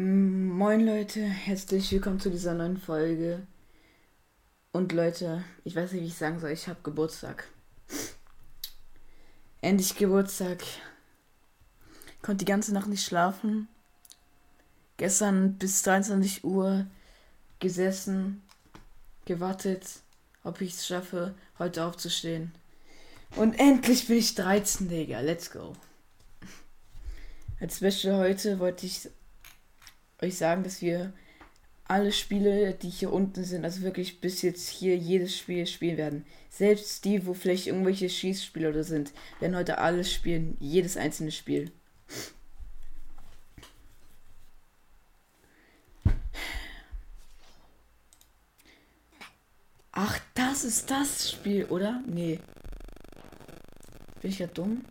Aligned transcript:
Moin 0.00 0.86
Leute, 0.86 1.24
herzlich 1.24 1.90
willkommen 1.90 2.20
zu 2.20 2.30
dieser 2.30 2.54
neuen 2.54 2.76
Folge. 2.76 3.44
Und 4.70 4.92
Leute, 4.92 5.42
ich 5.64 5.74
weiß 5.74 5.90
nicht, 5.90 6.02
wie 6.02 6.06
ich 6.06 6.14
sagen 6.14 6.38
soll, 6.38 6.52
ich 6.52 6.68
habe 6.68 6.78
Geburtstag. 6.84 7.48
Endlich 9.60 9.96
Geburtstag. 9.96 10.62
Konnte 12.22 12.44
die 12.44 12.48
ganze 12.48 12.72
Nacht 12.72 12.86
nicht 12.86 13.04
schlafen. 13.04 13.66
Gestern 14.98 15.54
bis 15.54 15.82
23 15.82 16.44
Uhr 16.44 16.86
gesessen, 17.58 18.44
gewartet, 19.24 19.84
ob 20.44 20.60
ich 20.60 20.74
es 20.74 20.86
schaffe, 20.86 21.34
heute 21.58 21.84
aufzustehen. 21.84 22.52
Und 23.34 23.58
endlich 23.58 24.06
bin 24.06 24.18
ich 24.18 24.36
13, 24.36 24.88
Digga. 24.88 25.18
Let's 25.22 25.50
go. 25.50 25.72
Als 27.58 27.78
Special 27.78 28.16
heute 28.16 28.60
wollte 28.60 28.86
ich 28.86 29.10
euch 30.20 30.36
sagen, 30.36 30.62
dass 30.62 30.82
wir 30.82 31.12
alle 31.84 32.12
Spiele, 32.12 32.74
die 32.74 32.90
hier 32.90 33.12
unten 33.12 33.44
sind, 33.44 33.64
also 33.64 33.82
wirklich 33.82 34.20
bis 34.20 34.42
jetzt 34.42 34.68
hier 34.68 34.96
jedes 34.96 35.36
Spiel 35.36 35.66
spielen 35.66 35.96
werden. 35.96 36.26
Selbst 36.50 37.04
die, 37.04 37.26
wo 37.26 37.32
vielleicht 37.34 37.66
irgendwelche 37.66 38.10
Schießspiele 38.10 38.68
oder 38.68 38.84
sind, 38.84 39.12
werden 39.40 39.56
heute 39.56 39.78
alles 39.78 40.12
spielen. 40.12 40.56
Jedes 40.60 40.96
einzelne 40.98 41.30
Spiel. 41.30 41.72
Ach, 49.92 50.20
das 50.34 50.62
ist 50.64 50.90
das 50.90 51.32
Spiel, 51.32 51.64
oder? 51.64 52.02
Nee. 52.06 52.38
Bin 54.20 54.30
ich 54.30 54.38
ja 54.38 54.46
dumm? 54.46 54.84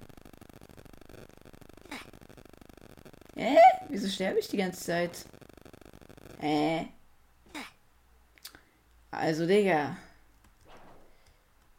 Hä? 3.38 3.58
Wieso 3.90 4.10
sterbe 4.10 4.40
ich 4.40 4.48
die 4.48 4.58
ganze 4.58 4.84
Zeit? 4.84 5.26
Hä? 6.40 6.88
Also, 9.12 9.46
Digga. 9.48 9.98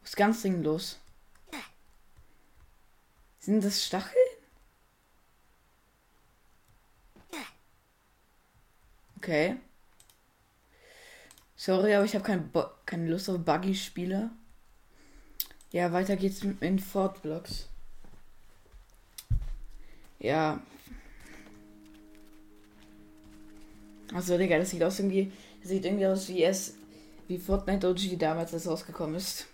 Was 0.01 0.11
ist 0.11 0.15
ganz 0.15 0.41
dringend 0.41 0.65
los? 0.65 0.99
Sind 3.39 3.63
das 3.63 3.85
Stacheln? 3.85 4.15
Okay. 9.17 9.57
Sorry, 11.55 11.93
aber 11.93 12.05
ich 12.05 12.15
habe 12.15 12.23
kein 12.23 12.51
keine 12.85 13.09
Lust 13.09 13.29
auf 13.29 13.43
Buggy-Spiele. 13.43 14.31
Ja, 15.71 15.91
weiter 15.91 16.15
geht's 16.15 16.41
in 16.41 16.79
Fort 16.79 17.21
Blocks. 17.21 17.67
Ja, 20.19 20.61
Also, 24.13 24.37
Digga, 24.37 24.57
das 24.57 24.71
sieht 24.71 24.83
aus 24.83 24.99
irgendwie. 24.99 25.31
Das 25.61 25.69
sieht 25.69 25.85
irgendwie 25.85 26.07
aus 26.07 26.27
wie 26.29 26.43
es. 26.43 26.75
Wie 27.27 27.37
Fortnite 27.37 27.87
OG 27.89 28.17
damals, 28.17 28.53
als 28.53 28.67
rausgekommen 28.67 29.15
ist. 29.15 29.45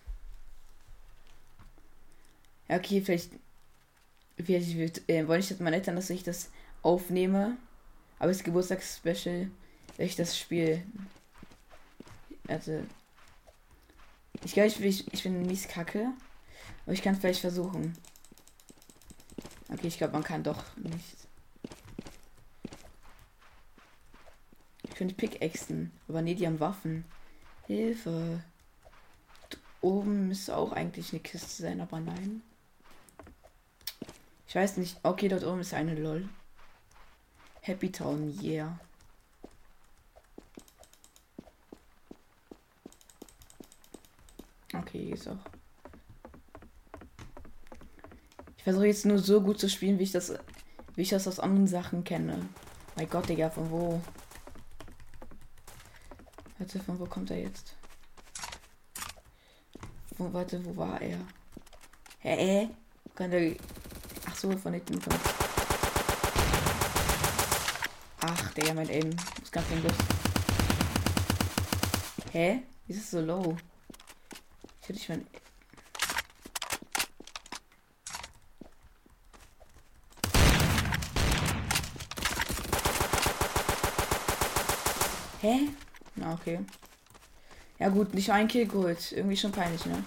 Ja, 2.70 2.78
okay, 2.78 3.02
vielleicht. 3.02 3.32
Vielleicht 4.38 5.10
äh, 5.10 5.28
wollte 5.28 5.46
ich 5.46 5.50
jetzt 5.50 5.62
meine 5.62 5.78
Eltern, 5.78 5.96
dass 5.96 6.10
ich 6.10 6.24
das 6.24 6.50
aufnehme. 6.82 7.58
Aber 8.20 8.30
das 8.30 8.44
Geburtstagsspecial, 8.44 9.50
wenn 9.98 10.06
ich 10.06 10.16
das 10.16 10.38
Spiel. 10.38 10.84
Also. 12.48 12.84
Ich 14.44 14.54
glaube, 14.54 14.68
ich, 14.68 14.82
ich, 14.82 15.14
ich 15.14 15.24
bin 15.24 15.46
mies 15.46 15.68
kacke. 15.68 16.12
Aber 16.86 16.94
ich 16.94 17.02
kann 17.02 17.16
es 17.16 17.20
vielleicht 17.20 17.42
versuchen. 17.42 17.96
Okay, 19.70 19.88
ich 19.88 19.98
glaube, 19.98 20.14
man 20.14 20.24
kann 20.24 20.44
doch 20.44 20.64
nicht. 20.78 21.25
Ich 24.96 25.00
könnte 25.00 25.16
Pickaxen. 25.16 25.92
Aber 26.08 26.22
nee, 26.22 26.36
die 26.36 26.48
haben 26.48 26.62
Waffen. 26.62 27.04
Hilfe. 27.68 28.42
Oben 29.82 30.30
müsste 30.30 30.56
auch 30.56 30.72
eigentlich 30.72 31.12
eine 31.12 31.20
Kiste 31.20 31.64
sein, 31.64 31.82
aber 31.82 32.00
nein. 32.00 32.42
Ich 34.48 34.56
weiß 34.56 34.78
nicht. 34.78 34.98
Okay, 35.04 35.28
dort 35.28 35.44
oben 35.44 35.60
ist 35.60 35.74
eine 35.74 35.96
LOL. 35.96 36.30
Happy 37.60 37.92
Town, 37.92 38.40
yeah. 38.42 38.80
Okay, 44.74 45.10
ist 45.10 45.28
auch. 45.28 45.36
Ich 48.56 48.64
versuche 48.64 48.86
jetzt 48.88 49.06
nur 49.06 49.20
so 49.20 49.42
gut 49.42 49.60
zu 49.60 49.68
spielen, 49.70 50.00
wie 50.00 50.04
ich 50.04 50.14
das, 50.14 50.34
wie 50.96 51.02
ich 51.02 51.10
das 51.10 51.28
aus 51.28 51.42
anderen 51.42 51.68
Sachen 51.68 52.06
kenne. 52.06 52.48
Mein 52.96 53.10
Gott, 53.10 53.28
Digga, 53.28 53.50
von 53.50 53.70
wo? 53.70 54.02
Warte, 56.58 56.80
von 56.80 57.00
wo 57.00 57.06
kommt 57.06 57.32
er 57.32 57.40
jetzt? 57.40 57.76
Wo, 60.18 60.32
warte, 60.32 60.64
wo 60.64 60.78
war 60.78 61.02
er? 61.02 61.20
Hä? 62.20 62.70
Kann 63.14 63.32
der. 63.32 63.56
Ach 64.26 64.36
so, 64.36 64.50
von 64.58 64.74
hinten 64.74 65.02
kommt. 65.02 65.20
Ach, 68.22 68.54
der 68.54 68.74
mein 68.74 68.90
Aim 68.90 69.10
ist 69.42 69.52
ganz 69.52 69.68
los. 69.84 69.94
Hä? 72.32 72.64
Wie 72.88 72.94
ist 72.94 73.04
es 73.04 73.12
so 73.12 73.20
low? 73.20 73.58
Ich 74.82 74.90
hätte 74.90 74.94
nicht 74.94 75.10
mein. 75.10 75.28
Hä? 85.42 85.70
Na, 86.16 86.35
okay. 86.46 86.60
Ja 87.80 87.90
gut, 87.90 88.14
nicht 88.14 88.32
ein 88.32 88.48
Kill 88.48 88.68
geholt. 88.68 89.12
Irgendwie 89.12 89.38
schon 89.38 89.52
peinlich, 89.52 89.86
ne? 89.86 90.04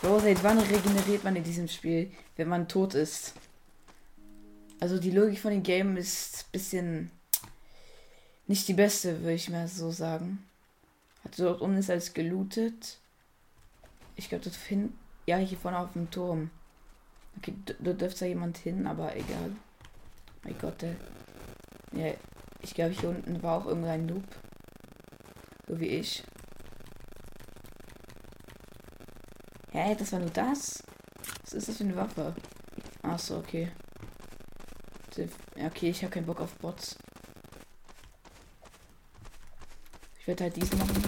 Bro, 0.00 0.20
seit 0.20 0.42
wann 0.44 0.58
regeneriert 0.58 1.24
man 1.24 1.36
in 1.36 1.42
diesem 1.44 1.68
Spiel, 1.68 2.12
wenn 2.36 2.48
man 2.48 2.68
tot 2.68 2.94
ist? 2.94 3.34
Also 4.80 4.98
die 4.98 5.10
Logik 5.10 5.40
von 5.40 5.50
dem 5.50 5.62
Game 5.62 5.96
ist 5.96 6.44
ein 6.44 6.52
bisschen 6.52 7.10
nicht 8.46 8.68
die 8.68 8.74
beste, 8.74 9.20
würde 9.20 9.34
ich 9.34 9.50
mal 9.50 9.66
so 9.66 9.90
sagen. 9.90 10.44
Hat 11.24 11.38
dort 11.38 11.60
unten 11.60 11.78
ist 11.78 11.90
alles 11.90 12.14
gelootet. 12.14 12.98
Ich 14.16 14.28
glaube, 14.28 14.44
dort 14.44 14.56
hin. 14.56 14.96
Ja, 15.26 15.36
hier 15.36 15.58
vorne 15.58 15.78
auf 15.78 15.92
dem 15.92 16.10
Turm. 16.10 16.50
Okay, 17.36 17.54
da 17.78 17.92
dürfte 17.92 18.26
jemand 18.26 18.56
hin, 18.56 18.86
aber 18.86 19.14
egal. 19.14 19.52
Mein 20.44 20.58
Gott, 20.58 20.80
der. 20.80 20.96
Ja, 21.92 22.14
ich 22.60 22.74
glaube, 22.74 22.92
hier 22.92 23.08
unten 23.08 23.42
war 23.42 23.58
auch 23.58 23.66
irgendein 23.66 24.06
Noob. 24.06 24.24
So 25.66 25.78
wie 25.78 25.86
ich. 25.86 26.22
Hä, 29.70 29.94
das 29.94 30.12
war 30.12 30.18
nur 30.18 30.30
das? 30.30 30.82
Was 31.44 31.52
ist 31.52 31.68
das 31.68 31.76
für 31.76 31.84
eine 31.84 31.96
Waffe? 31.96 32.34
Achso, 33.02 33.38
okay. 33.38 33.70
Okay, 35.56 35.90
ich 35.90 36.02
habe 36.02 36.12
keinen 36.12 36.26
Bock 36.26 36.40
auf 36.40 36.54
Bots. 36.56 36.96
Ich 40.20 40.26
werde 40.26 40.44
halt 40.44 40.56
diesen 40.56 40.78
machen. 40.78 41.02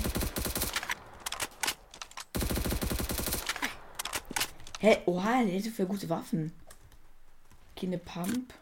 Hä? 4.81 4.99
Oha, 5.07 5.43
der 5.45 5.53
hätte 5.53 5.71
für 5.71 5.87
gute 5.87 6.09
Waffen. 6.09 6.53
Okay, 7.77 7.87
eine 7.87 7.99
Pump. 7.99 8.55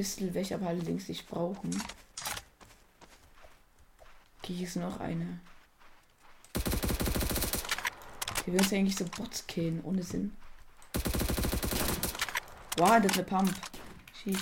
Pistol 0.00 0.34
ich 0.34 0.54
aber 0.54 0.68
allerdings 0.68 1.10
nicht 1.10 1.28
brauchen. 1.28 1.70
Okay, 4.38 4.54
hier 4.54 4.66
ist 4.66 4.76
noch 4.76 4.98
eine. 4.98 5.40
Hier 8.42 8.54
will 8.54 8.60
uns 8.60 8.70
ja 8.70 8.78
eigentlich 8.78 8.96
so 8.96 9.04
Bots 9.04 9.46
killen, 9.46 9.84
ohne 9.84 10.02
Sinn. 10.02 10.34
Wow, 12.78 12.98
das 13.02 13.12
ist 13.12 13.18
eine 13.18 13.24
Pump. 13.24 13.54
Schieß. 14.22 14.38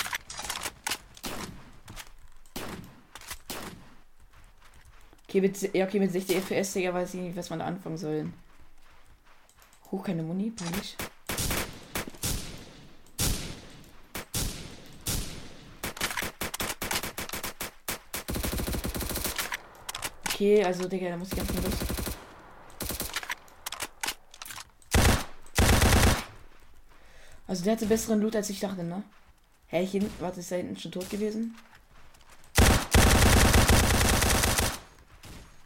Okay, 5.25 5.41
mit, 5.41 5.75
ja, 5.75 5.87
okay, 5.87 5.99
mit 5.99 6.13
60 6.13 6.37
FPS, 6.37 6.75
Digga, 6.75 6.95
weiß 6.95 7.15
ich 7.15 7.21
nicht, 7.21 7.37
was 7.37 7.51
man 7.51 7.59
da 7.59 7.65
anfangen 7.65 7.99
soll. 7.99 8.33
Hoch, 9.91 10.05
keine 10.05 10.23
Muni, 10.23 10.53
peinlich. 10.53 10.97
Okay, 20.41 20.63
also 20.63 20.87
Digga, 20.87 21.11
da 21.11 21.17
muss 21.17 21.33
ich 21.33 21.37
ganz 21.37 21.53
los. 21.53 21.75
Also 27.49 27.65
der 27.65 27.73
hatte 27.73 27.87
besseren 27.87 28.21
Loot 28.21 28.37
als 28.37 28.49
ich 28.49 28.61
dachte, 28.61 28.85
ne? 28.85 29.03
Hä, 29.67 29.85
hier, 29.85 30.09
warte, 30.21 30.39
ist 30.39 30.53
da 30.53 30.55
hinten 30.55 30.77
schon 30.77 30.93
tot 30.93 31.11
gewesen? 31.11 31.57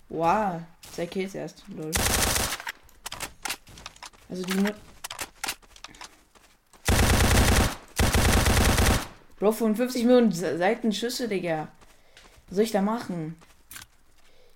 Wow, 0.09 0.63
zwei 0.91 1.07
Kills 1.07 1.35
erst, 1.35 1.65
lol. 1.69 1.91
Also 4.31 4.43
die 4.43 4.55
Mut 4.55 4.75
Bro, 9.39 9.53
55 9.53 10.05
Millionen 10.05 10.33
Seiten 10.33 10.93
Schüsse, 10.93 11.29
Digga. 11.29 11.69
Was 12.49 12.57
soll 12.57 12.65
ich 12.65 12.73
da 12.73 12.81
machen? 12.81 13.37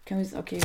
Ich 0.07 0.09
kann 0.09 0.21
jetzt. 0.21 0.37
Okay. 0.37 0.61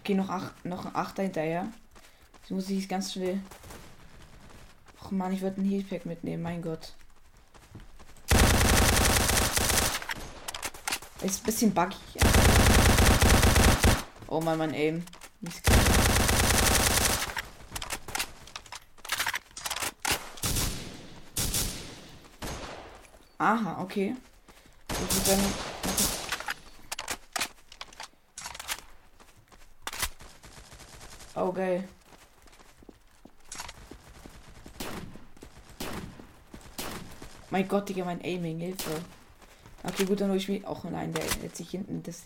Okay, 0.00 0.14
noch 0.14 0.30
acht, 0.30 0.64
noch 0.64 0.86
ein 0.86 0.96
Achter 0.96 1.22
hinterher. 1.22 1.68
Jetzt 2.40 2.50
muss 2.50 2.70
ich 2.70 2.88
ganz 2.88 3.12
schnell. 3.12 3.40
Och 5.02 5.10
man, 5.10 5.34
ich 5.34 5.42
würde 5.42 5.60
ein 5.60 5.68
Healpack 5.68 6.06
mitnehmen, 6.06 6.42
mein 6.42 6.62
Gott. 6.62 6.94
Ist 11.20 11.42
ein 11.42 11.44
bisschen 11.44 11.74
buggy. 11.74 11.96
Oh 14.28 14.40
mein 14.40 14.56
mein 14.56 14.72
Aim. 14.72 15.04
Nicht 15.42 15.60
Aha, 23.42 23.82
okay. 23.82 24.14
Würde 24.88 25.26
dann 25.26 25.40
Oh, 31.34 31.50
geil. 31.52 31.88
Mein 37.50 37.66
Gott, 37.66 37.88
Digga, 37.88 38.04
mein 38.04 38.22
Aiming, 38.22 38.60
Hilfe. 38.60 38.92
Okay, 39.82 40.04
gut, 40.04 40.20
dann 40.20 40.28
hole 40.28 40.38
ich 40.38 40.48
mir 40.48 40.68
auch 40.68 40.84
nein, 40.84 41.12
der 41.12 41.24
jetzt 41.42 41.56
sich 41.56 41.70
hinten 41.70 42.00
das. 42.04 42.22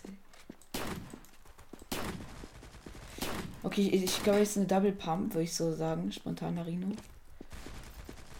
Okay, 3.63 3.87
ich, 3.87 4.03
ich 4.03 4.23
glaube, 4.23 4.37
jetzt 4.37 4.55
eine 4.57 4.67
Double 4.67 4.91
Pump, 4.91 5.33
würde 5.33 5.45
ich 5.45 5.55
so 5.55 5.73
sagen. 5.73 6.11
Spontan 6.11 6.59
Rino. 6.59 6.91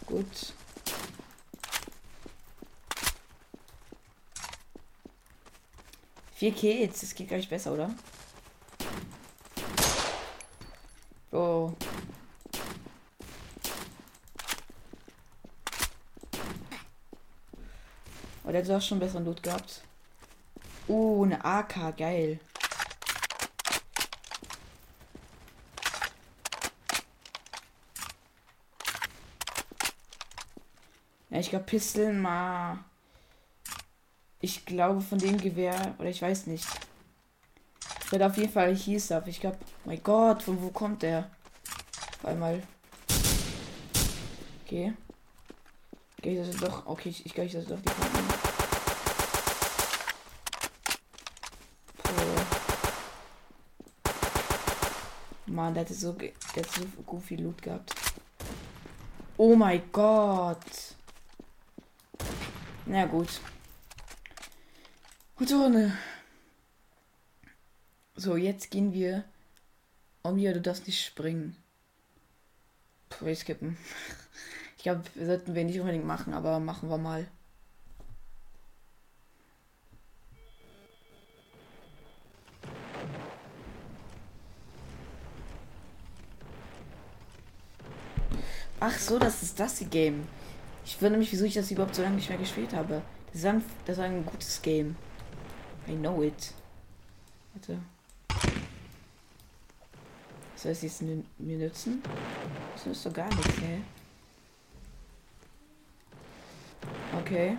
Gut. 0.06 0.52
Vier 6.38 6.52
Kills, 6.52 7.00
das 7.00 7.16
geht 7.16 7.26
gleich 7.26 7.48
besser, 7.48 7.72
oder? 7.72 7.92
Oh. 11.32 11.72
Oh, 18.44 18.52
der 18.52 18.62
hat 18.62 18.70
auch 18.70 18.80
schon 18.80 19.00
besseren 19.00 19.24
Loot 19.24 19.42
gehabt. 19.42 19.82
Oh, 20.86 21.24
eine 21.24 21.44
AK, 21.44 21.96
geil. 21.96 22.38
Ja, 31.30 31.40
ich 31.40 31.50
glaube 31.50 31.64
Pisteln 31.64 32.20
mal. 32.20 32.84
Ich 34.40 34.64
glaube 34.64 35.00
von 35.00 35.18
dem 35.18 35.36
Gewehr, 35.38 35.94
oder 35.98 36.08
ich 36.08 36.22
weiß 36.22 36.46
nicht. 36.46 36.66
Wird 38.10 38.22
auf 38.22 38.36
jeden 38.36 38.52
Fall 38.52 38.74
hieß 38.74 39.12
ab. 39.12 39.26
Ich 39.26 39.40
glaube, 39.40 39.58
mein 39.84 40.02
Gott, 40.02 40.42
von 40.42 40.62
wo 40.62 40.70
kommt 40.70 41.02
der? 41.02 41.30
Auf 42.18 42.26
einmal. 42.26 42.62
Okay. 44.64 44.92
Okay, 46.18 46.36
das 46.36 46.48
ist 46.48 46.62
doch. 46.62 46.86
Okay, 46.86 47.08
ich, 47.08 47.26
ich 47.26 47.34
glaube, 47.34 47.50
das 47.50 47.66
doch 47.66 47.78
die 47.78 47.84
Karte. 47.84 48.18
Mann, 55.46 55.74
der 55.74 55.84
hatte 55.84 55.94
so, 55.94 56.12
der 56.12 56.30
hat 56.30 56.70
so 56.70 56.82
Loot 57.36 57.60
gehabt. 57.62 57.92
Oh 59.36 59.56
mein 59.56 59.82
Gott. 59.92 60.58
Na 62.86 63.06
gut. 63.06 63.40
Gute 65.38 65.54
Runde. 65.54 65.92
So, 68.16 68.34
jetzt 68.34 68.72
gehen 68.72 68.92
wir. 68.92 69.22
Omnia, 70.24 70.52
du 70.52 70.60
darfst 70.60 70.88
nicht 70.88 71.00
springen. 71.04 71.54
Puh, 73.08 73.26
ich 73.26 73.38
skippen. 73.38 73.76
Ich 74.76 74.82
glaube, 74.82 75.04
wir 75.14 75.26
sollten 75.26 75.54
wir 75.54 75.62
nicht 75.62 75.78
unbedingt 75.78 76.04
machen, 76.04 76.34
aber 76.34 76.58
machen 76.58 76.90
wir 76.90 76.98
mal. 76.98 77.28
Ach 88.80 88.98
so, 88.98 89.20
das 89.20 89.44
ist 89.44 89.60
das 89.60 89.84
Game. 89.88 90.26
Ich 90.84 91.00
wundere 91.00 91.20
mich, 91.20 91.30
wieso 91.30 91.44
ich 91.44 91.54
das 91.54 91.70
überhaupt 91.70 91.94
so 91.94 92.02
lange 92.02 92.16
nicht 92.16 92.28
mehr 92.28 92.38
gespielt 92.38 92.72
habe. 92.72 93.02
Das 93.28 93.36
ist 93.36 93.46
ein, 93.46 93.64
das 93.86 93.98
ist 93.98 94.02
ein 94.02 94.26
gutes 94.26 94.60
Game. 94.62 94.96
I 95.88 95.94
know 95.94 96.22
it. 96.22 96.52
Warte. 97.54 97.78
Soll 100.54 100.72
es 100.72 100.82
jetzt 100.82 101.02
mir 101.02 101.24
nützen? 101.38 102.02
Das 102.74 102.84
nützt 102.84 103.06
doch 103.06 103.12
gar 103.12 103.28
nichts, 103.28 103.58
ne? 103.58 103.82
Okay. 107.20 107.56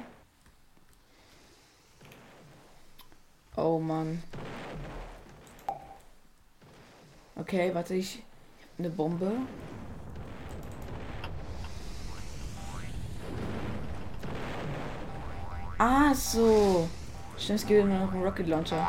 Oh 3.55 3.79
Mann. 3.79 4.21
Okay, 7.35 7.73
warte, 7.73 7.95
ich 7.95 8.21
eine 8.77 8.89
Bombe. 8.89 9.31
Ah, 15.77 16.13
so. 16.13 16.89
Stimmt, 17.39 17.59
es 17.59 17.65
gibt 17.65 17.85
nur 17.85 17.97
noch 17.97 18.11
einen 18.11 18.23
Rocket 18.23 18.47
Launcher. 18.47 18.87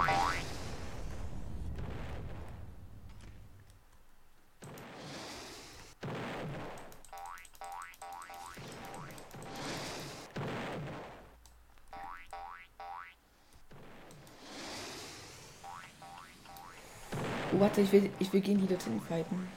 warte, 17.61 17.83
ich 17.83 17.93
will, 17.93 18.11
ich 18.19 18.33
will 18.33 18.41
gegen 18.41 18.61
die 18.61 18.67
dorthin 18.67 19.01
fighten. 19.01 19.49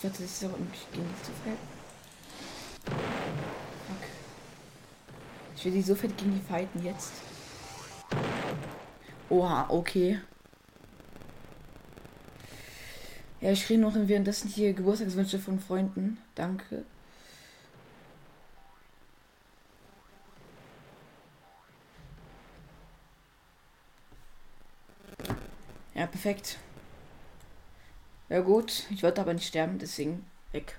Warte, 0.00 0.22
das 0.22 0.32
ist 0.32 0.44
aber 0.44 0.56
nicht 0.58 0.92
gegen 0.92 1.04
die 1.04 1.22
zu 1.24 1.32
fighten. 1.42 1.77
Ich 5.58 5.64
will 5.64 5.72
die 5.72 5.82
so 5.82 5.96
fett 5.96 6.16
gegen 6.16 6.34
die 6.34 6.40
fighten 6.40 6.84
jetzt. 6.84 7.10
Oha, 9.28 9.68
okay. 9.68 10.20
Ja, 13.40 13.50
ich 13.50 13.66
kriege 13.66 13.80
noch 13.80 13.96
währenddessen 13.96 14.48
hier 14.48 14.72
Geburtstagswünsche 14.72 15.40
von 15.40 15.58
Freunden. 15.58 16.18
Danke. 16.36 16.84
Ja, 25.92 26.06
perfekt. 26.06 26.58
Ja 28.28 28.42
gut, 28.42 28.84
ich 28.90 29.02
wollte 29.02 29.20
aber 29.22 29.34
nicht 29.34 29.48
sterben, 29.48 29.80
deswegen 29.80 30.24
weg. 30.52 30.78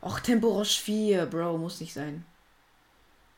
Och, 0.00 0.20
Temporosch 0.20 0.80
4, 0.80 1.26
Bro, 1.26 1.58
muss 1.58 1.78
nicht 1.78 1.92
sein. 1.92 2.24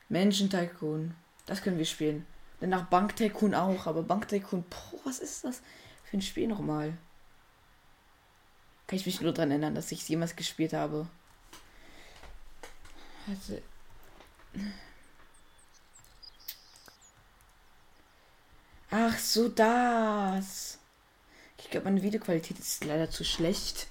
Menschen 0.09 0.49
Tycoon, 0.49 1.15
das 1.45 1.61
können 1.61 1.77
wir 1.77 1.85
spielen. 1.85 2.25
Danach 2.59 2.85
Bank 2.87 3.15
Tycoon 3.15 3.53
auch, 3.53 3.85
aber 3.87 4.03
Bank 4.03 4.27
Tycoon, 4.27 4.63
boah, 4.69 4.99
was 5.03 5.19
ist 5.19 5.43
das 5.43 5.61
für 6.03 6.17
ein 6.17 6.21
Spiel 6.21 6.47
nochmal? 6.47 6.97
Kann 8.87 8.99
ich 8.99 9.05
mich 9.05 9.21
nur 9.21 9.33
daran 9.33 9.51
erinnern, 9.51 9.75
dass 9.75 9.91
ich 9.91 10.01
es 10.01 10.07
jemals 10.07 10.35
gespielt 10.35 10.73
habe. 10.73 11.07
Also. 13.27 13.59
Ach 18.91 19.17
so, 19.17 19.49
das. 19.49 20.77
Ich 21.57 21.71
glaube, 21.71 21.85
meine 21.85 22.03
Videoqualität 22.03 22.59
ist 22.59 22.85
leider 22.85 23.09
zu 23.09 23.23
schlecht. 23.23 23.87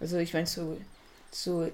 Also 0.00 0.18
ich 0.18 0.32
meine 0.32 0.46
zu, 0.46 0.80
zu 1.30 1.72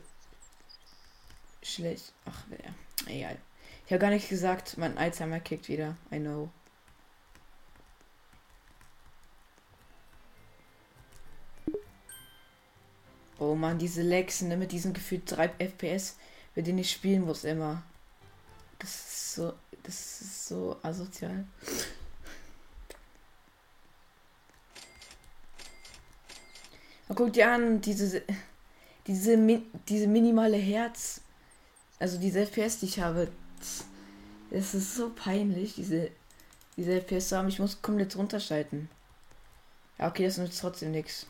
schlecht. 1.63 2.13
Ach, 2.25 2.45
ja. 2.51 3.13
Egal. 3.13 3.39
Ich 3.87 3.93
habe 3.93 4.01
gar 4.01 4.11
nicht 4.11 4.29
gesagt, 4.29 4.79
mein 4.79 4.99
Alzheimer 4.99 5.41
kickt 5.41 5.69
wieder. 5.69 5.97
I 6.13 6.19
know. 6.19 6.51
Oh 13.39 13.55
man, 13.55 13.79
diese 13.79 14.03
Lags, 14.03 14.41
ne, 14.43 14.57
mit 14.57 14.73
diesen 14.73 14.95
gefühlt 14.95 15.31
3 15.31 15.49
FPS, 15.59 16.17
mit 16.55 16.67
denen 16.67 16.79
ich 16.79 16.91
spielen 16.91 17.23
muss 17.25 17.45
immer. 17.45 17.83
Das 18.79 18.91
ist 18.91 19.35
so 19.35 19.53
Das 19.83 20.21
ist 20.21 20.49
so 20.49 20.77
asozial. 20.83 21.47
Guck 27.15 27.33
dir 27.33 27.53
an, 27.53 27.81
diese, 27.81 28.23
diese, 29.07 29.37
diese 29.89 30.07
minimale 30.07 30.57
Herz, 30.57 31.21
also 31.99 32.19
diese 32.19 32.47
FPS, 32.47 32.81
die 32.81 32.87
ich 32.87 33.01
habe, 33.01 33.31
es 34.51 34.75
ist 34.75 34.95
so 34.95 35.11
peinlich, 35.11 35.75
diese, 35.75 36.11
diese 36.77 37.01
FPS 37.01 37.29
zu 37.29 37.37
haben. 37.37 37.49
Ich 37.49 37.59
muss 37.59 37.83
komplett 37.83 38.17
runterschalten. 38.17 38.89
Ja, 39.99 40.09
okay, 40.09 40.25
das 40.25 40.39
nützt 40.39 40.61
trotzdem 40.61 40.91
nichts. 40.91 41.27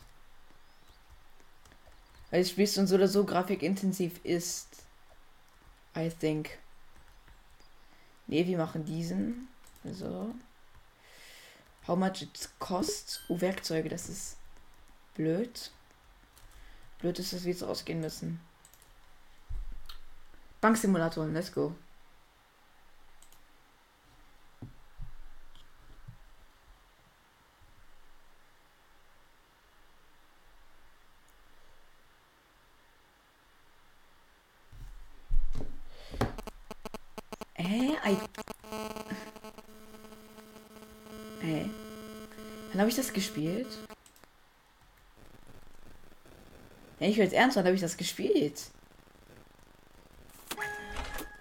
Weil 2.29 2.41
das 2.41 2.51
Spiel 2.51 2.67
so 2.67 2.81
oder 2.93 3.07
so 3.07 3.23
grafikintensiv 3.23 4.19
ist. 4.23 4.67
I 5.95 6.09
think. 6.09 6.57
Ne, 8.27 8.45
wir 8.45 8.57
machen 8.57 8.83
diesen. 8.83 9.47
So. 9.83 10.35
How 11.87 11.95
much 11.97 12.21
it 12.21 12.49
costs? 12.59 13.21
Oh, 13.29 13.39
Werkzeuge, 13.39 13.87
das 13.87 14.09
ist 14.09 14.37
blöd. 15.15 15.71
Blöd 16.99 17.19
ist, 17.19 17.33
dass 17.33 17.43
wir 17.43 17.51
jetzt 17.51 17.63
ausgehen 17.63 18.01
müssen. 18.01 18.39
Banksimulator, 20.61 21.27
let's 21.27 21.51
go. 21.51 21.75
Wann 42.77 42.83
habe 42.83 42.91
ich 42.91 42.95
das 42.95 43.11
gespielt? 43.11 43.86
Ja, 46.99 47.07
ich 47.07 47.17
jetzt 47.17 47.33
ernst, 47.33 47.57
wann 47.57 47.65
habe 47.65 47.75
ich 47.75 47.81
das 47.81 47.97
gespielt? 47.97 48.71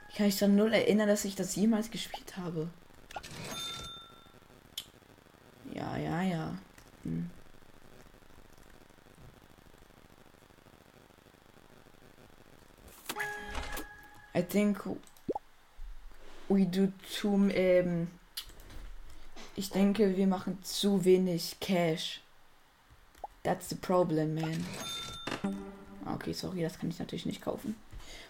Ich 0.09 0.17
kann 0.17 0.27
mich 0.27 0.39
dann 0.39 0.57
null 0.57 0.73
erinnern, 0.73 1.09
dass 1.09 1.25
ich 1.25 1.35
das 1.35 1.57
jemals 1.57 1.91
gespielt 1.91 2.37
habe. 2.37 2.69
Ja, 5.73 5.97
ja, 5.97 6.23
ja. 6.23 6.59
Hm. 7.03 7.31
I 14.35 14.43
think 14.43 14.85
we 16.49 16.67
do 16.67 16.93
too 17.19 17.35
um, 17.35 18.09
ich 19.55 19.71
denke, 19.71 20.15
wir 20.17 20.27
machen 20.27 20.63
zu 20.63 21.07
wenig 21.07 21.57
Cash. 21.61 22.21
That's 23.43 23.71
the 23.71 23.77
problem, 23.77 24.35
man. 24.35 24.65
Okay, 26.07 26.33
sorry, 26.33 26.63
das 26.63 26.79
kann 26.79 26.91
ich 26.91 26.99
natürlich 26.99 27.27
nicht 27.27 27.43
kaufen. 27.43 27.75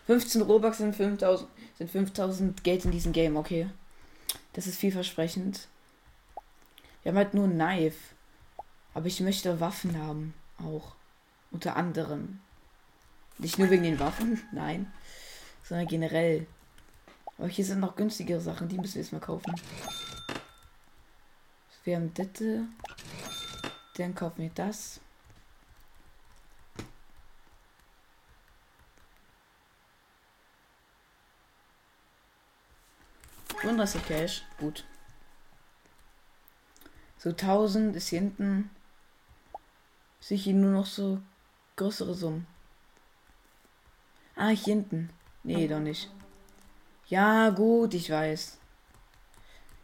15 0.07 0.43
Robux 0.43 0.79
sind 0.79 0.95
5000 0.97 1.49
sind 1.79 1.91
5000 1.91 2.65
Geld 2.65 2.85
in 2.85 2.91
diesem 2.91 3.13
Game, 3.13 3.37
okay. 3.37 3.69
Das 4.53 4.67
ist 4.67 4.79
vielversprechend. 4.79 5.69
Wir 7.03 7.13
haben 7.13 7.19
halt 7.19 7.35
nur 7.35 7.45
ein 7.45 7.55
Knife. 7.55 8.15
Aber 8.95 9.07
ich 9.07 9.21
möchte 9.21 9.61
Waffen 9.61 9.99
haben. 9.99 10.35
Auch. 10.59 10.95
Unter 11.51 11.77
anderem. 11.77 12.41
Nicht 13.39 13.59
nur 13.59 13.69
wegen 13.69 13.83
den 13.83 14.01
Waffen, 14.01 14.43
nein. 14.53 14.91
Sondern 15.63 15.87
generell. 15.87 16.47
Aber 17.37 17.49
hier 17.49 17.65
sind 17.65 17.81
noch 17.81 17.97
günstigere 17.97 18.41
Sachen, 18.41 18.69
die 18.69 18.79
müssen 18.79 18.95
wir 18.95 19.03
jetzt 19.03 19.13
mal 19.13 19.21
kaufen. 19.21 19.55
Wir 21.85 21.97
haben 21.97 22.13
das. 22.15 22.29
Dann 23.97 24.15
kaufen 24.15 24.43
wir 24.43 24.51
das. 24.55 25.01
Und 33.67 33.79
das 33.79 33.97
ist 33.97 34.07
Cash. 34.07 34.45
Gut. 34.59 34.85
So 37.19 37.31
1000 37.31 37.97
ist 37.97 38.09
hier 38.09 38.21
hinten. 38.21 38.71
Sehe 40.21 40.37
ich 40.37 40.45
hier 40.45 40.55
nur 40.55 40.71
noch 40.71 40.87
so 40.87 41.21
größere 41.75 42.15
Summen. 42.15 42.47
Ah, 44.37 44.51
hier 44.51 44.75
hinten. 44.75 45.11
Nee, 45.43 45.67
doch 45.67 45.81
nicht. 45.81 46.11
Ja, 47.09 47.51
gut, 47.51 47.95
ich 47.95 48.09
weiß. 48.09 48.57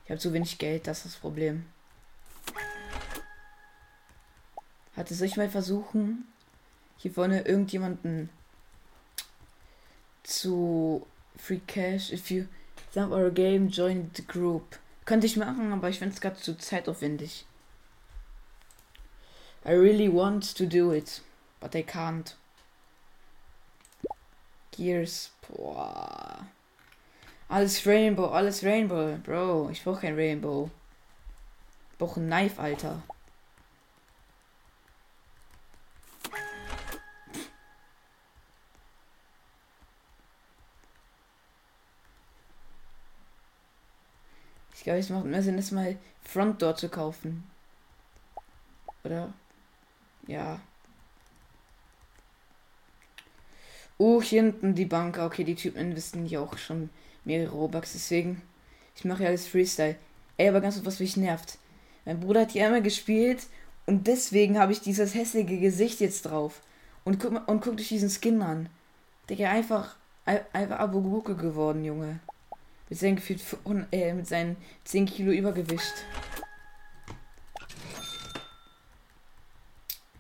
Ich 0.05 0.11
habe 0.11 0.21
zu 0.21 0.33
wenig 0.33 0.59
Geld, 0.59 0.87
das 0.87 0.99
ist 0.99 1.15
das 1.15 1.21
Problem. 1.21 1.67
Hatte 4.95 5.15
soll 5.15 5.27
ich 5.27 5.37
mal 5.37 5.49
versuchen, 5.49 6.29
hier 6.99 7.13
vorne 7.13 7.43
irgendjemanden 7.43 8.29
zu 10.23 11.05
Free 11.37 11.61
Cash, 11.67 12.13
if 12.13 12.31
you 12.31 12.45
love 12.95 13.13
our 13.13 13.31
game, 13.31 13.69
join 13.69 14.11
the 14.15 14.23
group. 14.23 14.79
Könnte 15.05 15.27
ich 15.27 15.37
machen, 15.37 15.73
aber 15.73 15.89
ich 15.89 15.99
finde 15.99 16.15
es 16.15 16.21
gerade 16.21 16.37
zu 16.37 16.57
zeitaufwendig. 16.57 17.45
I 19.65 19.73
really 19.73 20.09
want 20.09 20.57
to 20.57 20.67
do 20.67 20.93
it, 20.93 21.21
but 21.61 21.75
I 21.75 21.83
can't. 21.83 22.35
Gears, 24.73 25.31
boah. 25.49 26.47
Alles 27.49 27.87
Rainbow, 27.87 28.31
alles 28.31 28.65
Rainbow, 28.65 29.19
Bro. 29.23 29.69
Ich 29.71 29.85
brauche 29.85 30.01
kein 30.01 30.15
Rainbow. 30.15 30.71
Ich 31.93 31.99
brauche 31.99 32.21
ein 32.21 32.27
Knife, 32.27 32.61
Alter. 32.61 33.03
Ich 44.83 44.85
glaube, 44.85 44.99
es 44.99 45.11
macht 45.11 45.27
mehr 45.27 45.45
Sinn, 45.45 45.57
das 45.57 45.71
mal 45.71 45.97
Front 46.25 46.61
Door 46.61 46.75
zu 46.75 46.89
kaufen. 46.89 47.45
Oder? 49.05 49.33
Ja. 50.27 50.59
Oh, 53.97 54.21
hier 54.21 54.43
hinten 54.43 54.75
die 54.75 54.85
Bank. 54.85 55.19
Okay, 55.19 55.45
die 55.45 55.55
Typen 55.55 55.79
investieren 55.79 56.27
hier 56.27 56.43
auch 56.43 56.59
schon 56.59 56.91
mehrere 57.25 57.53
Robux. 57.53 57.93
Deswegen, 57.93 58.43
ich 58.97 59.05
mache 59.05 59.23
ja 59.23 59.29
alles 59.29 59.47
Freestyle. 59.47 59.95
Ey, 60.37 60.49
aber 60.49 60.61
ganz 60.61 60.75
kurz, 60.75 60.87
was 60.87 60.99
mich 60.99 61.17
nervt. 61.17 61.59
Mein 62.05 62.19
Bruder 62.19 62.41
hat 62.41 62.51
hier 62.51 62.67
einmal 62.67 62.83
gespielt 62.83 63.47
und 63.87 64.09
deswegen 64.09 64.59
habe 64.59 64.73
ich 64.73 64.81
dieses 64.81 65.15
hässliche 65.15 65.61
Gesicht 65.61 66.01
jetzt 66.01 66.23
drauf. 66.23 66.61
Und 67.05 67.21
guck, 67.21 67.49
und 67.49 67.61
guck 67.61 67.77
dich 67.77 67.87
diesen 67.87 68.11
Skin 68.11 68.43
an. 68.43 68.69
Digga, 69.31 69.49
einfach, 69.49 69.95
einfach 70.25 70.81
Abuguke 70.81 71.37
geworden, 71.37 71.85
Junge. 71.85 72.19
Mit 72.93 72.99
seinen, 72.99 73.17
gefühlt, 73.17 73.43
äh, 73.91 74.13
mit 74.13 74.29
seinen 74.29 74.55
10 74.85 75.07
Kilo 75.07 75.33
Übergewicht. 75.33 76.05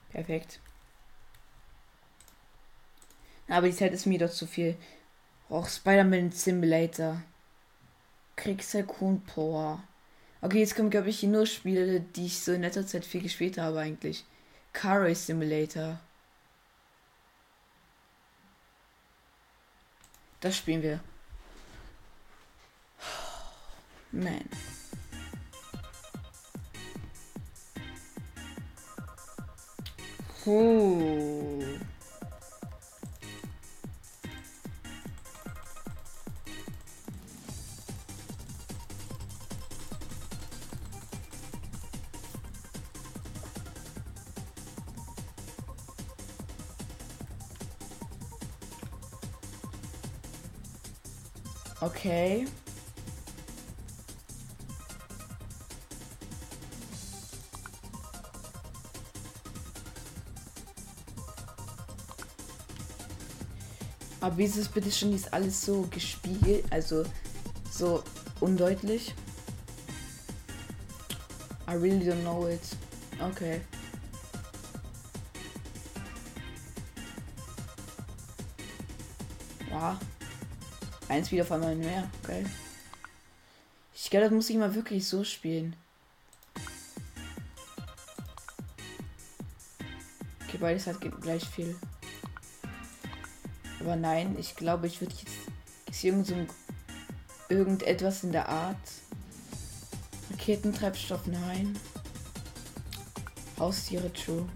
Perfekt. 0.08 0.58
Aber 3.46 3.66
die 3.66 3.76
Zeit 3.76 3.92
ist 3.92 4.06
mir 4.06 4.18
doch 4.18 4.30
zu 4.30 4.46
viel. 4.46 4.78
Och, 5.50 5.68
Spider-Man 5.68 6.32
Simulator. 6.32 7.22
Kriegsheilkun 8.36 9.20
Power. 9.20 9.84
Okay, 10.40 10.60
jetzt 10.60 10.74
kommen, 10.74 10.88
glaube 10.88 11.10
ich, 11.10 11.22
nur 11.24 11.44
Spiele, 11.44 12.00
die 12.00 12.24
ich 12.24 12.40
so 12.40 12.52
in 12.52 12.62
letzter 12.62 12.86
Zeit 12.86 13.04
viel 13.04 13.20
gespielt 13.20 13.58
habe, 13.58 13.80
eigentlich. 13.80 14.24
Car 14.72 15.14
Simulator. 15.14 16.00
Das 20.40 20.56
spielen 20.56 20.82
wir. 20.82 21.00
Man. 24.12 24.48
Puh. 30.44 31.62
Okay. 51.82 52.46
Aber 64.22 64.38
wie 64.38 64.44
ist 64.44 64.56
es 64.56 64.68
bitte 64.68 64.90
schon 64.90 65.12
ist 65.12 65.34
alles 65.34 65.60
so 65.60 65.82
gespielt? 65.90 66.64
Also 66.70 67.04
so 67.70 68.04
undeutlich. 68.38 69.14
I 71.68 71.72
really 71.72 72.08
don't 72.08 72.22
know 72.22 72.46
it. 72.46 72.60
Okay. 73.20 73.60
Wow. 79.70 79.96
Eins 81.08 81.32
wieder 81.32 81.42
auf 81.42 81.50
einmal 81.50 81.74
mehr. 81.74 82.08
Geil. 82.22 82.48
Ich 83.92 84.08
glaube, 84.08 84.26
das 84.26 84.32
muss 84.32 84.50
ich 84.50 84.56
mal 84.56 84.72
wirklich 84.72 85.06
so 85.08 85.24
spielen. 85.24 85.74
Okay, 90.46 90.58
beides 90.60 90.86
hat 90.86 91.00
gleich 91.20 91.44
viel. 91.48 91.76
Aber 93.84 93.96
nein, 93.96 94.36
ich 94.38 94.54
glaube, 94.54 94.86
ich 94.86 95.00
würde 95.00 95.12
jetzt 95.12 95.34
ist 95.90 96.04
irgend 96.04 96.26
so 96.28 96.36
irgendetwas 97.48 98.22
in 98.22 98.30
der 98.30 98.48
Art. 98.48 98.76
Raketentreibstoff, 100.30 101.26
nein. 101.26 101.76
Haustiere, 103.58 104.12
true. 104.12 104.46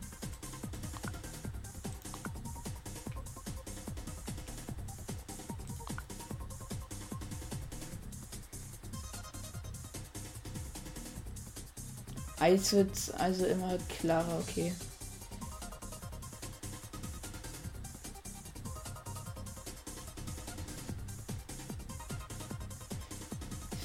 Eis 12.38 12.73
wird 12.73 12.97
also 13.18 13.45
immer 13.45 13.76
klarer, 13.99 14.38
okay. 14.38 14.73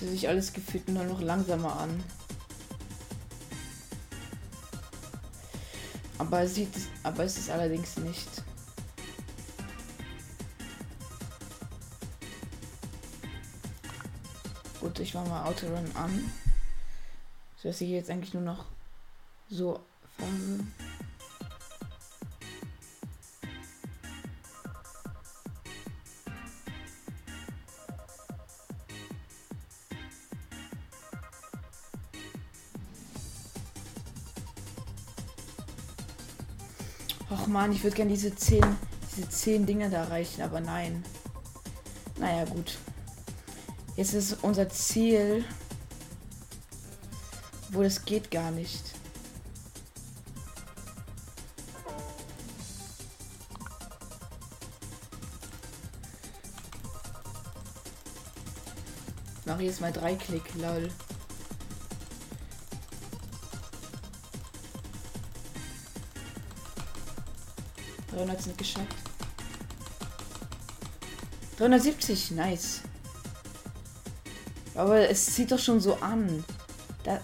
Fühlt 0.02 0.14
sich 0.14 0.28
alles 0.28 0.52
gefühlt 0.52 0.90
nur 0.90 1.04
noch 1.04 1.22
langsamer 1.22 1.80
an. 1.80 2.04
Aber 6.18 6.42
es 6.42 6.56
sieht 6.56 6.76
es, 6.76 6.88
aber 7.04 7.24
es 7.24 7.38
ist 7.38 7.52
allerdings 7.52 7.98
nicht. 7.98 8.28
Gut, 14.80 15.00
ich 15.00 15.14
mache 15.14 15.30
mal 15.30 15.46
Autorun 15.46 15.86
an. 15.94 16.32
So 17.62 17.70
dass 17.70 17.80
ich 17.82 17.90
jetzt 17.90 18.10
eigentlich 18.10 18.34
nur 18.34 18.42
noch 18.42 18.66
so 19.52 19.80
fahre. 20.18 20.66
Och 37.32 37.48
man, 37.48 37.72
ich 37.72 37.82
würde 37.82 37.96
gerne 37.96 38.12
diese 38.12 38.36
zehn, 38.36 38.76
diese 39.16 39.30
zehn 39.30 39.66
Dinge 39.66 39.90
da 39.90 40.04
erreichen, 40.04 40.42
aber 40.42 40.60
nein. 40.60 41.02
Naja, 42.20 42.44
gut. 42.44 42.78
Jetzt 43.96 44.14
ist 44.14 44.38
unser 44.42 44.68
Ziel, 44.70 45.46
wo 47.70 47.84
das 47.84 48.04
geht 48.04 48.30
gar 48.32 48.52
nicht. 48.52 48.84
Mach 59.46 59.60
jetzt 59.62 59.80
mal 59.80 59.94
drei 59.94 60.16
Klick, 60.16 60.54
lol. 60.56 60.90
Dreihundert 68.12 68.42
sind 68.42 68.58
geschafft. 68.58 68.96
370, 71.58 72.32
nice. 72.32 72.82
Aber 74.76 75.10
es 75.10 75.36
sieht 75.36 75.52
doch 75.52 75.60
schon 75.60 75.80
so 75.80 75.96
an. 75.96 76.44
Da, 77.04 77.20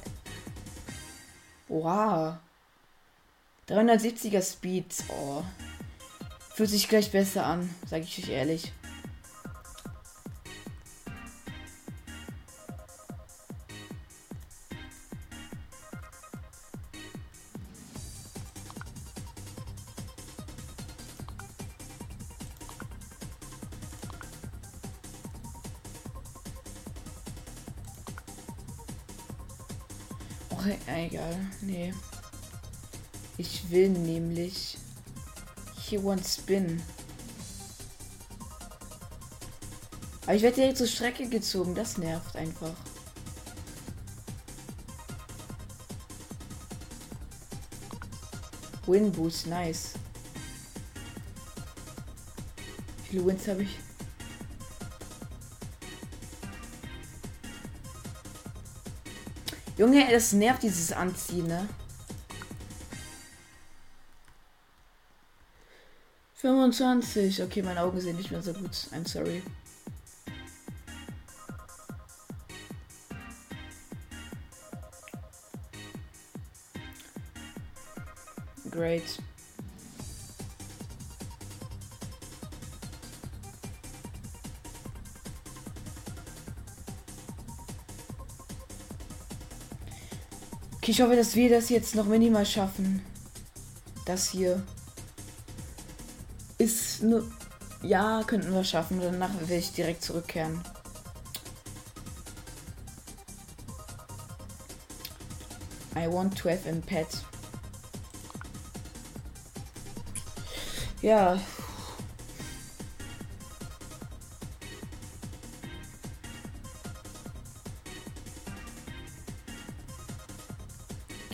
Wow. 1.67 2.35
370er 3.67 4.41
Speed. 4.41 5.03
Oh. 5.09 5.43
Fühlt 6.55 6.69
sich 6.69 6.87
gleich 6.87 7.11
besser 7.11 7.45
an, 7.45 7.69
sage 7.85 8.03
ich 8.03 8.17
euch 8.23 8.29
ehrlich. 8.29 8.71
Egal. 30.87 31.35
Nee. 31.61 31.93
Ich 33.37 33.69
will 33.69 33.89
nämlich 33.89 34.77
hier 35.79 36.03
One 36.03 36.23
Spin. 36.23 36.81
Aber 40.23 40.35
ich 40.35 40.41
werde 40.41 40.55
direkt 40.57 40.77
zur 40.77 40.87
Strecke 40.87 41.29
gezogen. 41.29 41.75
Das 41.75 41.97
nervt 41.97 42.35
einfach. 42.35 42.73
Win 48.87 49.11
Boost, 49.11 49.47
nice. 49.47 49.93
Wie 53.03 53.09
viele 53.09 53.25
Wins 53.25 53.47
habe 53.47 53.63
ich? 53.63 53.86
Junge, 59.77 60.11
es 60.11 60.33
nervt 60.33 60.63
dieses 60.63 60.91
Anziehen, 60.91 61.45
ne? 61.45 61.69
25. 66.37 67.43
Okay, 67.43 67.61
meine 67.61 67.81
Augen 67.81 68.01
sehen 68.01 68.17
nicht 68.17 68.31
mehr 68.31 68.41
so 68.41 68.53
gut. 68.53 68.71
I'm 68.91 69.07
sorry. 69.07 69.43
Great. 78.71 79.19
Okay, 90.87 90.93
ich 90.93 91.01
hoffe, 91.01 91.17
dass 91.17 91.35
wir 91.35 91.49
das 91.49 91.67
jetzt 91.67 91.95
noch 91.95 92.05
minimal 92.05 92.45
schaffen. 92.45 93.01
Das 94.05 94.29
hier 94.29 94.63
ist 96.57 97.03
nur. 97.03 97.29
Ja, 97.83 98.23
könnten 98.25 98.53
wir 98.53 98.63
schaffen. 98.63 99.01
Danach 99.01 99.31
will 99.49 99.57
ich 99.57 99.73
direkt 99.73 100.01
zurückkehren. 100.01 100.63
I 105.93 106.07
want 106.09 106.37
to 106.37 106.49
have 106.49 106.69
a 106.69 106.73
pet. 106.85 107.07
Ja, 111.01 111.37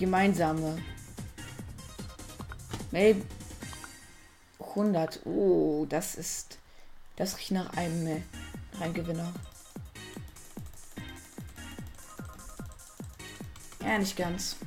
Gemeinsame. 0.03 0.77
Maybe 2.91 3.21
100. 4.59 5.21
Oh, 5.25 5.85
das 5.87 6.15
ist. 6.15 6.59
Das 7.15 7.37
riecht 7.37 7.51
nach 7.51 7.69
einem, 7.77 8.05
äh, 8.07 8.21
nach 8.73 8.81
einem 8.81 8.93
Gewinner. 8.95 9.31
Ja, 13.79 13.97
nicht 13.97 14.17
ganz. 14.17 14.57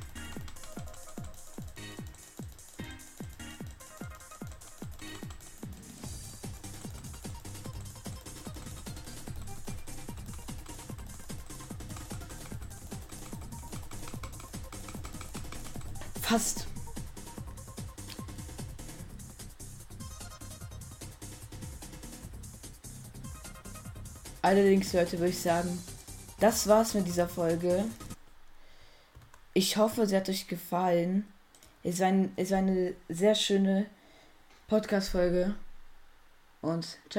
Fast. 16.27 16.67
Allerdings, 24.41 24.91
Leute, 24.91 25.19
würde 25.19 25.29
ich 25.29 25.39
sagen, 25.39 25.81
das 26.41 26.67
war's 26.67 26.95
mit 26.95 27.07
dieser 27.07 27.29
Folge. 27.29 27.85
Ich 29.53 29.77
hoffe, 29.77 30.05
sie 30.05 30.17
hat 30.17 30.27
euch 30.27 30.49
gefallen. 30.49 31.25
Es 31.81 32.01
war, 32.01 32.07
ein, 32.07 32.33
es 32.35 32.51
war 32.51 32.57
eine 32.57 32.93
sehr 33.07 33.33
schöne 33.33 33.85
Podcast-Folge. 34.67 35.55
Und 36.61 36.97
ciao. 37.09 37.15